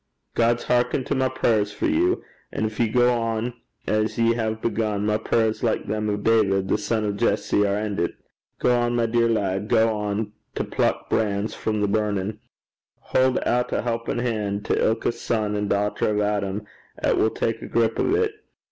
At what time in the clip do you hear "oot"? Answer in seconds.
13.47-13.71